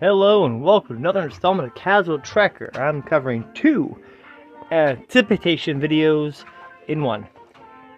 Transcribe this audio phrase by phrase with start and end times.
[0.00, 2.78] Hello and welcome to another installment of Casual Trekker.
[2.78, 4.00] I'm covering two
[4.70, 6.44] uh, anticipation videos
[6.86, 7.26] in one.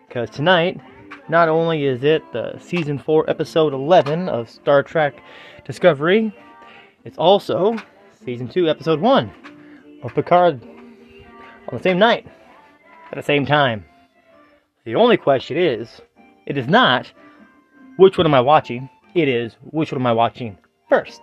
[0.08, 0.80] Because tonight,
[1.28, 5.22] not only is it the season 4, episode 11 of Star Trek
[5.66, 6.34] Discovery,
[7.04, 7.76] it's also
[8.24, 9.30] season 2, episode 1
[10.02, 12.26] of Picard on the same night,
[13.12, 13.84] at the same time.
[14.86, 16.00] The only question is,
[16.46, 17.12] it is not
[17.98, 20.56] which one am I watching, it is which one am I watching
[20.88, 21.20] first.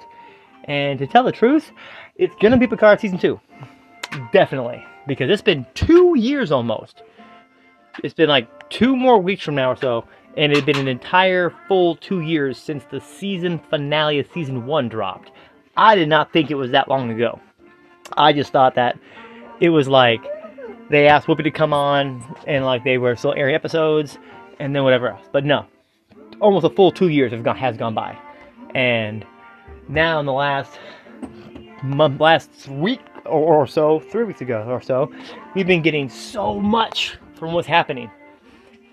[0.67, 1.71] And to tell the truth,
[2.15, 3.39] it's gonna be Picard season two.
[4.31, 4.85] Definitely.
[5.07, 7.03] Because it's been two years almost.
[8.03, 10.87] It's been like two more weeks from now or so, and it had been an
[10.87, 15.31] entire full two years since the season finale of season one dropped.
[15.75, 17.39] I did not think it was that long ago.
[18.15, 18.99] I just thought that
[19.59, 20.21] it was like
[20.89, 24.17] they asked Whoopi to come on and like they were still airing episodes
[24.59, 25.25] and then whatever else.
[25.31, 25.65] But no,
[26.39, 28.17] almost a full two years have gone, has gone by,
[28.75, 29.25] and
[29.89, 30.79] now in the last
[31.83, 35.11] month, last week or, so, three weeks ago or so,
[35.53, 38.09] we've been getting so much from what's happening.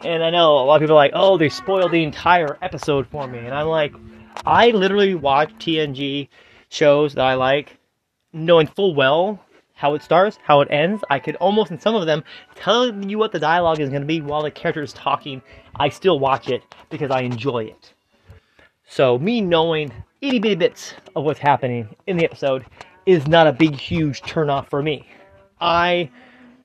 [0.03, 3.07] And I know a lot of people are like, oh, they spoiled the entire episode
[3.07, 3.39] for me.
[3.39, 3.95] And I'm like,
[4.45, 6.29] I literally watch TNG
[6.69, 7.79] shows that I like,
[8.33, 9.41] knowing full well
[9.75, 11.03] how it starts, how it ends.
[11.11, 12.23] I could almost, in some of them,
[12.55, 15.43] tell you what the dialogue is going to be while the character is talking.
[15.77, 17.94] I still watch it because I enjoy it.
[18.87, 22.65] So, me knowing itty bitty bits of what's happening in the episode
[23.07, 25.07] is not a big, huge turnoff for me.
[25.61, 26.11] I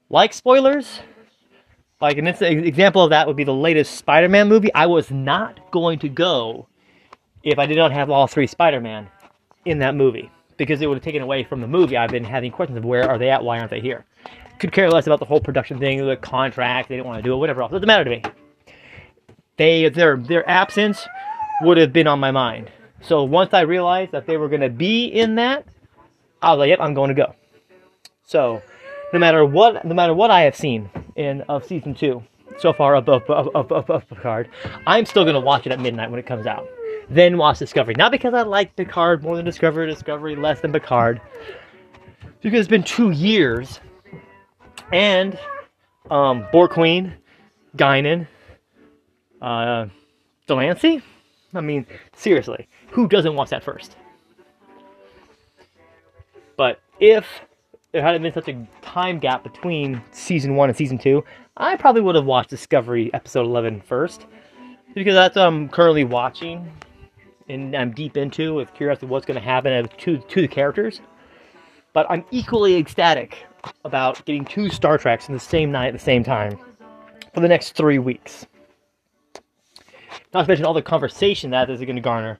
[0.09, 0.99] like spoilers.
[2.01, 4.73] Like an example of that would be the latest Spider-Man movie.
[4.73, 6.67] I was not going to go
[7.43, 9.07] if I did not have all three Spider-Man
[9.65, 11.97] in that movie because it would have taken away from the movie.
[11.97, 14.05] I've been having questions of where are they at, why aren't they here?
[14.59, 17.33] Could care less about the whole production thing, the contract, they didn't want to do
[17.33, 17.71] it, whatever else.
[17.71, 18.23] It doesn't matter to me.
[19.57, 21.05] They their their absence
[21.61, 22.71] would have been on my mind.
[23.01, 25.65] So once I realized that they were going to be in that,
[26.41, 27.35] I was like, "Yep, I'm going to go."
[28.23, 28.61] So,
[29.13, 32.23] no matter what, no matter what I have seen in of season two
[32.59, 34.49] so far of of, of, of, Picard,
[34.85, 36.67] I'm still going to watch it at midnight when it comes out.
[37.09, 41.19] Then watch Discovery, not because I like Picard more than Discovery, Discovery less than Picard,
[42.41, 43.79] because it's been two years,
[44.93, 45.39] and
[46.11, 47.13] um, Borg Queen,
[47.75, 48.27] Guinan,
[49.41, 49.87] uh,
[50.45, 51.01] de Lancie.
[51.53, 53.95] I mean, seriously, who doesn't watch that first?
[56.57, 57.25] But if
[57.91, 61.23] there hadn't been such a time gap between season one and season two,
[61.57, 64.25] I probably would have watched Discovery episode 11 first.
[64.93, 66.71] Because that's what I'm currently watching
[67.49, 71.01] and I'm deep into with curiosity what's going to happen to, to the characters.
[71.93, 73.37] But I'm equally ecstatic
[73.83, 76.57] about getting two Star Treks in the same night at the same time
[77.33, 78.45] for the next three weeks.
[80.33, 82.39] Not to mention all the conversation that is going to garner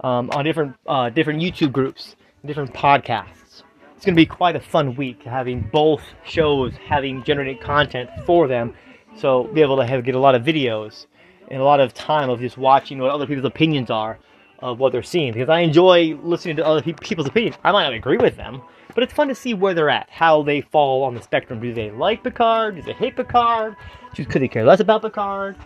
[0.00, 3.62] um, on different uh, different YouTube groups, different podcasts.
[3.96, 8.46] It's going to be quite a fun week having both shows having generated content for
[8.46, 8.74] them,
[9.16, 11.06] so be able to have get a lot of videos
[11.50, 14.18] and a lot of time of just watching what other people's opinions are
[14.60, 17.56] of what they're seeing because I enjoy listening to other people's opinions.
[17.64, 18.60] I might not agree with them,
[18.94, 21.60] but it's fun to see where they're at, how they fall on the spectrum.
[21.60, 22.76] Do they like Picard?
[22.76, 23.76] Do they hate Picard?
[24.14, 25.56] Could they care less about Picard?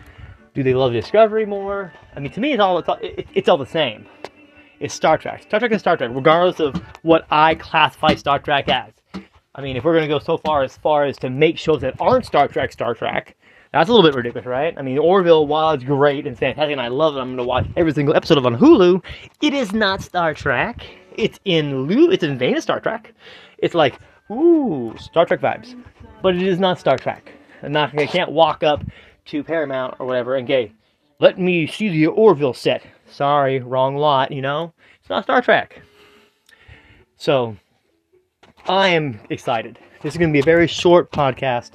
[0.53, 1.91] Do they love Discovery more?
[2.15, 4.05] I mean, to me, it's all it's all, it's all the same.
[4.79, 5.43] It's Star Trek.
[5.43, 8.91] Star Trek is Star Trek, regardless of what I classify Star Trek as.
[9.55, 11.81] I mean, if we're going to go so far as far as to make shows
[11.81, 13.35] that aren't Star Trek Star Trek,
[13.71, 14.75] that's a little bit ridiculous, right?
[14.77, 17.43] I mean, Orville, while it's great and fantastic, and I love it, I'm going to
[17.43, 19.03] watch every single episode of on Hulu.
[19.41, 20.85] It is not Star Trek.
[21.17, 22.11] It's in Lu.
[22.11, 23.13] It's in vein of Star Trek.
[23.57, 23.99] It's like
[24.31, 25.81] ooh, Star Trek vibes,
[26.21, 27.31] but it is not Star Trek.
[27.63, 27.97] I'm not.
[27.97, 28.83] I can't walk up
[29.25, 30.69] to Paramount or whatever and go,
[31.19, 32.83] let me see the Orville set.
[33.09, 34.73] Sorry, wrong lot, you know?
[34.99, 35.81] It's not Star Trek.
[37.17, 37.55] So,
[38.67, 39.79] I am excited.
[40.01, 41.71] This is going to be a very short podcast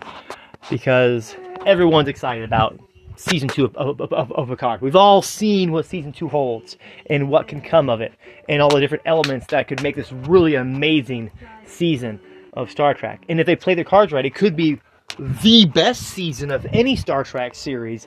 [0.68, 1.36] because
[1.66, 2.78] everyone's excited about
[3.16, 4.80] season two of, of, of, of Picard.
[4.80, 6.76] We've all seen what season two holds
[7.10, 8.12] and what can come of it,
[8.48, 11.30] and all the different elements that could make this really amazing
[11.66, 12.20] season
[12.52, 13.24] of Star Trek.
[13.28, 14.80] And if they play their cards right, it could be
[15.18, 18.06] the best season of any Star Trek series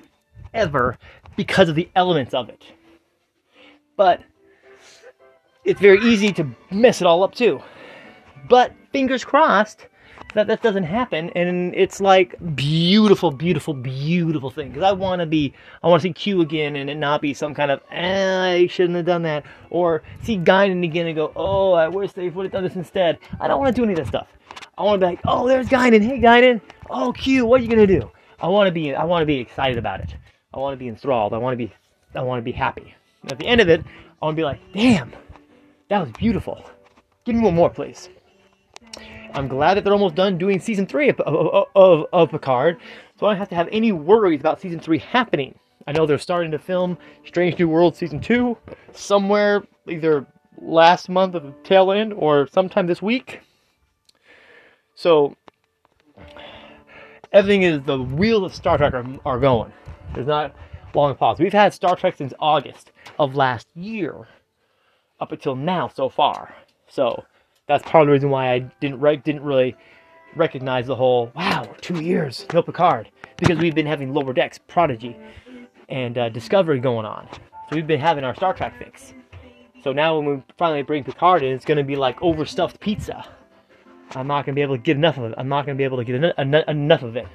[0.53, 0.97] ever
[1.35, 2.63] because of the elements of it.
[3.97, 4.21] But
[5.63, 7.61] it's very easy to mess it all up too.
[8.49, 9.87] But fingers crossed
[10.33, 15.25] that that doesn't happen and it's like beautiful beautiful beautiful thing because i want to
[15.25, 15.53] be
[15.83, 18.67] i want to see q again and it not be some kind of eh, i
[18.67, 22.45] shouldn't have done that or see guinan again and go oh i wish they would
[22.45, 24.27] have done this instead i don't want to do any of that stuff
[24.81, 27.69] i want to be like oh there's guinan hey guinan oh q what are you
[27.69, 28.11] gonna do
[28.41, 30.15] i want to be i want to be excited about it
[30.53, 31.73] i want to be enthralled i want to be
[32.15, 32.95] i want to be happy
[33.31, 33.81] at the end of it
[34.21, 35.13] i want to be like damn
[35.89, 36.69] That was beautiful.
[37.25, 38.09] Give me one more, please.
[39.33, 42.79] I'm glad that they're almost done doing season three of, of, of, of Picard,
[43.19, 45.57] so I don't have to have any worries about season three happening.
[45.87, 48.57] I know they're starting to film Strange New World season two
[48.93, 50.25] somewhere either
[50.61, 53.41] last month of the tail end or sometime this week.
[54.95, 55.35] So
[57.31, 59.71] everything is the wheels of Star Trek are, are going.
[60.13, 60.53] There's not
[60.93, 61.39] long pause.
[61.39, 64.27] We've had Star Trek since August of last year
[65.19, 66.53] up until now so far.
[66.87, 67.23] So
[67.67, 69.75] that's part of the reason why I didn't re- didn't really
[70.35, 75.17] recognize the whole wow two years no Picard because we've been having Lower Decks, Prodigy,
[75.89, 77.27] and uh, Discovery going on.
[77.31, 79.13] So we've been having our Star Trek fix.
[79.83, 83.25] So now when we finally bring Picard in, it's going to be like overstuffed pizza.
[84.15, 85.35] I'm not going to be able to get enough of it.
[85.37, 87.27] I'm not going to be able to get en- en- enough of it.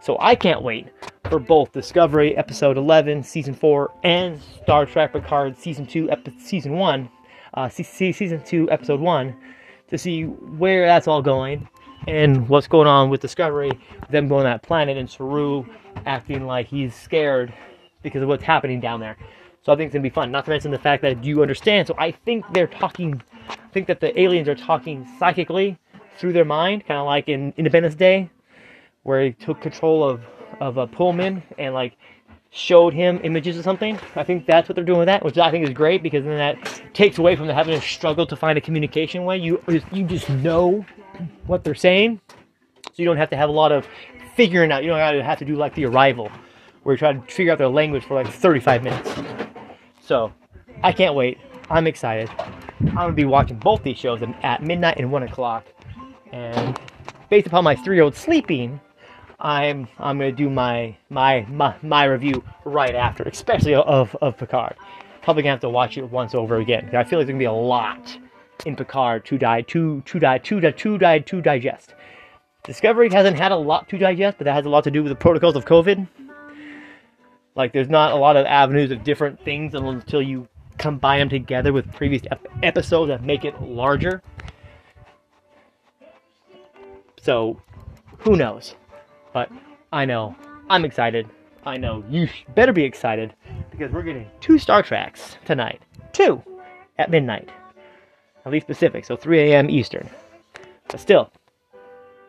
[0.00, 0.88] So I can't wait
[1.28, 6.72] for both Discovery Episode 11, Season 4, and Star Trek Picard Season 2, Ep- Season
[6.72, 7.08] 1,
[7.54, 9.34] uh, C- Season 2, Episode 1,
[9.88, 11.68] to see where that's all going
[12.06, 13.70] and what's going on with Discovery,
[14.10, 15.64] them going to that planet, and Saru
[16.04, 17.52] acting like he's scared
[18.02, 19.16] because of what's happening down there.
[19.62, 20.30] So I think it's gonna be fun.
[20.30, 21.88] Not to mention the fact that you understand.
[21.88, 23.20] So I think they're talking.
[23.48, 25.76] I think that the aliens are talking psychically
[26.18, 28.30] through their mind, kind of like in Independence Day,
[29.02, 30.22] where he took control of
[30.60, 31.96] of a Pullman and like
[32.50, 33.98] showed him images of something.
[34.14, 36.38] I think that's what they're doing with that, which I think is great because then
[36.38, 39.36] that takes away from the having to struggle to find a communication way.
[39.38, 40.84] You you just know
[41.46, 42.20] what they're saying,
[42.86, 43.86] so you don't have to have a lot of
[44.34, 44.82] figuring out.
[44.82, 46.30] You don't have to do like the arrival,
[46.82, 49.10] where you try to figure out their language for like 35 minutes.
[50.00, 50.32] So,
[50.82, 51.38] I can't wait.
[51.68, 52.30] I'm excited.
[52.80, 55.66] I'm gonna be watching both these shows at midnight and one o'clock,
[56.32, 56.78] and
[57.30, 58.80] based upon my three-year-old sleeping,
[59.40, 64.76] I'm I'm gonna do my my my, my review right after, especially of of Picard.
[65.22, 66.86] Probably gonna have to watch it once over again.
[66.94, 68.18] I feel like there's gonna be a lot
[68.64, 71.94] in Picard to die to to die to die to die to digest.
[72.64, 75.10] Discovery hasn't had a lot to digest, but that has a lot to do with
[75.10, 76.08] the protocols of COVID.
[77.54, 81.72] Like, there's not a lot of avenues of different things until you combine them together
[81.72, 84.20] with previous ep- episodes that make it larger.
[87.26, 87.60] So,
[88.18, 88.76] who knows?
[89.32, 89.50] But
[89.92, 90.36] I know
[90.70, 91.28] I'm excited.
[91.64, 93.34] I know you better be excited
[93.72, 95.82] because we're getting two Star Treks tonight.
[96.12, 96.40] Two
[96.98, 97.48] at midnight,
[98.44, 99.68] at least Pacific, so 3 a.m.
[99.68, 100.08] Eastern.
[100.86, 101.32] But still,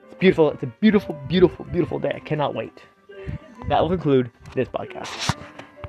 [0.05, 0.49] it's beautiful.
[0.49, 2.13] It's a beautiful, beautiful, beautiful day.
[2.15, 2.81] I cannot wait.
[3.69, 5.36] That will conclude this podcast.